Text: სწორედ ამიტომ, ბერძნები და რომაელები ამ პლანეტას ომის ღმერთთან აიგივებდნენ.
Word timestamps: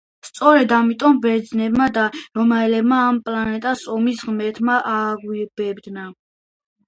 სწორედ 0.27 0.71
ამიტომ, 0.75 1.17
ბერძნები 1.25 1.89
და 1.97 2.05
რომაელები 2.39 2.95
ამ 2.99 3.19
პლანეტას 3.29 3.83
ომის 3.97 4.23
ღმერთთან 4.29 4.71
აიგივებდნენ. 4.95 6.11